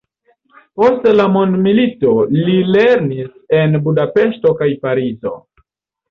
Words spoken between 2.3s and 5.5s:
li lernis en Budapeŝto kaj Parizo.